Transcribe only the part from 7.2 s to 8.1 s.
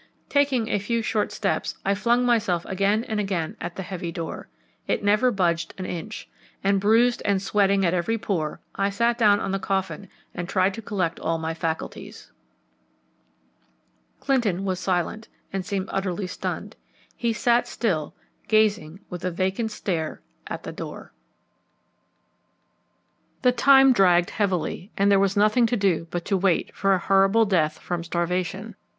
and sweating at